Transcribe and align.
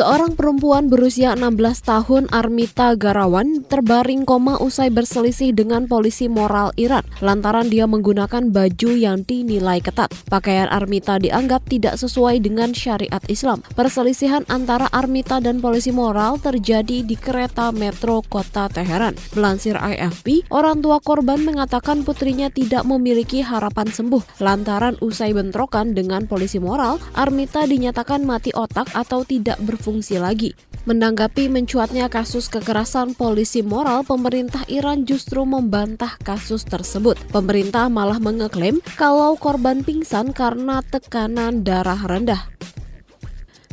Seorang 0.00 0.32
perempuan 0.32 0.88
berusia 0.88 1.36
16 1.36 1.60
tahun 1.84 2.24
Armita 2.32 2.96
Garawan 2.96 3.60
terbaring 3.68 4.24
koma 4.24 4.56
usai 4.56 4.88
berselisih 4.88 5.52
dengan 5.52 5.84
polisi 5.84 6.24
moral 6.24 6.72
Iran 6.80 7.04
lantaran 7.20 7.68
dia 7.68 7.84
menggunakan 7.84 8.48
baju 8.48 8.90
yang 8.96 9.28
dinilai 9.28 9.84
ketat. 9.84 10.08
Pakaian 10.32 10.72
Armita 10.72 11.20
dianggap 11.20 11.68
tidak 11.68 12.00
sesuai 12.00 12.40
dengan 12.40 12.72
syariat 12.72 13.20
Islam. 13.28 13.60
Perselisihan 13.76 14.40
antara 14.48 14.88
Armita 14.88 15.36
dan 15.36 15.60
polisi 15.60 15.92
moral 15.92 16.40
terjadi 16.40 17.04
di 17.04 17.12
kereta 17.20 17.68
metro 17.68 18.24
kota 18.24 18.72
Teheran. 18.72 19.12
Melansir 19.36 19.76
AFP, 19.76 20.48
orang 20.48 20.80
tua 20.80 21.04
korban 21.04 21.44
mengatakan 21.44 22.08
putrinya 22.08 22.48
tidak 22.48 22.88
memiliki 22.88 23.44
harapan 23.44 23.92
sembuh 23.92 24.40
lantaran 24.40 24.96
usai 25.04 25.36
bentrokan 25.36 25.92
dengan 25.92 26.24
polisi 26.24 26.56
moral, 26.56 26.96
Armita 27.12 27.68
dinyatakan 27.68 28.24
mati 28.24 28.48
otak 28.56 28.88
atau 28.96 29.28
tidak 29.28 29.60
berfungsi 29.60 29.89
berfungsi 29.90 30.22
lagi. 30.22 30.54
Menanggapi 30.86 31.50
mencuatnya 31.50 32.06
kasus 32.06 32.46
kekerasan 32.46 33.18
polisi 33.18 33.60
moral, 33.60 34.06
pemerintah 34.06 34.62
Iran 34.70 35.02
justru 35.02 35.42
membantah 35.42 36.14
kasus 36.22 36.62
tersebut. 36.62 37.18
Pemerintah 37.34 37.90
malah 37.90 38.22
mengeklaim 38.22 38.78
kalau 38.94 39.34
korban 39.34 39.82
pingsan 39.82 40.30
karena 40.30 40.80
tekanan 40.86 41.66
darah 41.66 41.98
rendah. 42.06 42.46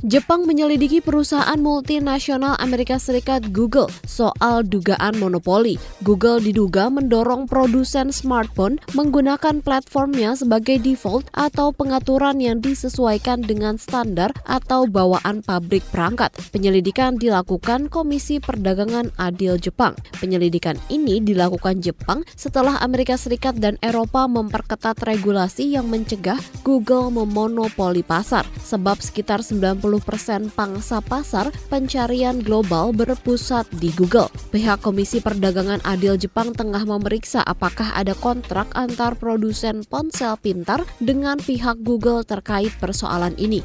Jepang 0.08 0.48
menyelidiki 0.48 1.04
perusahaan 1.04 1.60
multinasional 1.60 2.56
Amerika 2.64 2.96
Serikat 2.96 3.52
Google 3.52 3.92
soal 4.08 4.64
dugaan 4.64 5.20
monopoli. 5.20 5.76
Google 6.00 6.40
diduga 6.40 6.88
mendorong 6.88 7.44
produsen 7.44 8.16
smartphone 8.16 8.80
menggunakan 8.96 9.60
platformnya 9.60 10.40
sebagai 10.40 10.80
default 10.80 11.28
atau 11.36 11.76
pengaturan 11.76 12.40
yang 12.40 12.64
disesuaikan 12.64 13.44
dengan 13.44 13.76
standar 13.76 14.32
atau 14.48 14.88
bawaan 14.88 15.44
pabrik 15.44 15.84
perangkat. 15.92 16.32
Penyelidikan 16.56 17.20
dilakukan 17.20 17.92
Komisi 17.92 18.40
Perdagangan 18.40 19.12
Adil 19.20 19.60
Jepang. 19.60 19.92
Penyelidikan 20.24 20.80
ini 20.88 21.20
dilakukan 21.20 21.84
Jepang 21.84 22.24
setelah 22.40 22.80
Amerika 22.80 23.20
Serikat 23.20 23.60
dan 23.60 23.76
Eropa 23.84 24.24
memperketat 24.32 25.04
regulasi 25.04 25.76
yang 25.76 25.92
mencegah 25.92 26.40
Google 26.64 27.12
memonopoli 27.12 28.08
pasar 28.08 28.48
sebab 28.64 29.04
sekitar 29.04 29.44
90 29.44 29.97
persen 30.02 30.50
pangsa 30.54 31.02
pasar 31.02 31.50
pencarian 31.68 32.42
global 32.42 32.92
berpusat 32.92 33.70
di 33.78 33.94
Google. 33.94 34.30
Pihak 34.50 34.82
Komisi 34.82 35.22
Perdagangan 35.22 35.82
Adil 35.86 36.18
Jepang 36.18 36.54
tengah 36.54 36.84
memeriksa 36.84 37.46
apakah 37.46 37.94
ada 37.94 38.18
kontrak 38.18 38.70
antar 38.74 39.16
produsen 39.18 39.86
ponsel 39.88 40.38
pintar 40.42 40.84
dengan 40.98 41.38
pihak 41.42 41.82
Google 41.82 42.26
terkait 42.26 42.74
persoalan 42.82 43.34
ini. 43.42 43.62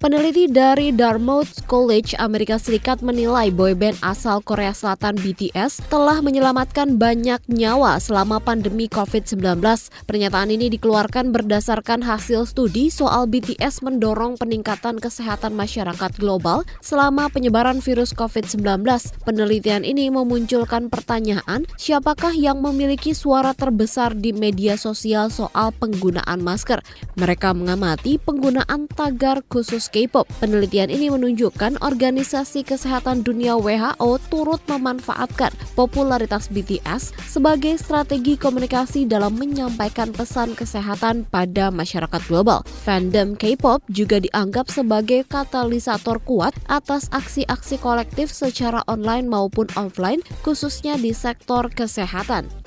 Peneliti 0.00 0.48
dari 0.48 0.96
Dartmouth 0.96 1.68
College 1.68 2.16
Amerika 2.16 2.56
Serikat 2.56 3.04
menilai 3.04 3.52
boyband 3.52 4.00
asal 4.00 4.40
Korea 4.40 4.72
Selatan 4.72 5.12
BTS 5.20 5.92
telah 5.92 6.24
menyelamatkan 6.24 6.96
banyak 6.96 7.36
nyawa 7.52 8.00
selama 8.00 8.40
pandemi 8.40 8.88
COVID-19. 8.88 9.60
Pernyataan 10.08 10.56
ini 10.56 10.72
dikeluarkan 10.72 11.36
berdasarkan 11.36 12.00
hasil 12.00 12.48
studi 12.48 12.88
soal 12.88 13.28
BTS 13.28 13.84
mendorong 13.84 14.40
peningkatan 14.40 14.96
kesehatan 14.96 15.52
masyarakat 15.52 16.16
global 16.16 16.64
selama 16.80 17.28
penyebaran 17.28 17.84
virus 17.84 18.16
COVID-19. 18.16 18.80
Penelitian 19.28 19.84
ini 19.84 20.08
memunculkan 20.08 20.88
pertanyaan, 20.88 21.68
siapakah 21.76 22.32
yang 22.32 22.64
memiliki 22.64 23.12
suara 23.12 23.52
terbesar 23.52 24.16
di 24.16 24.32
media 24.32 24.80
sosial 24.80 25.28
soal 25.28 25.76
penggunaan 25.76 26.40
masker? 26.40 26.80
Mereka 27.20 27.52
mengamati 27.52 28.16
penggunaan 28.16 28.88
tagar 28.88 29.44
khusus 29.44 29.89
K-pop. 29.90 30.30
Penelitian 30.38 30.88
ini 30.88 31.10
menunjukkan 31.10 31.82
Organisasi 31.82 32.62
Kesehatan 32.62 33.26
Dunia 33.26 33.58
WHO 33.58 34.22
turut 34.30 34.62
memanfaatkan 34.70 35.50
popularitas 35.74 36.46
BTS 36.48 37.14
sebagai 37.26 37.74
strategi 37.76 38.38
komunikasi 38.38 39.04
dalam 39.10 39.34
menyampaikan 39.34 40.14
pesan 40.14 40.54
kesehatan 40.54 41.26
pada 41.26 41.74
masyarakat 41.74 42.22
global. 42.30 42.62
Fandom 42.86 43.34
K-pop 43.34 43.82
juga 43.90 44.22
dianggap 44.22 44.70
sebagai 44.70 45.26
katalisator 45.26 46.22
kuat 46.22 46.54
atas 46.70 47.10
aksi-aksi 47.10 47.82
kolektif 47.82 48.30
secara 48.30 48.86
online 48.86 49.26
maupun 49.26 49.66
offline, 49.74 50.22
khususnya 50.46 50.94
di 50.94 51.10
sektor 51.10 51.66
kesehatan. 51.66 52.59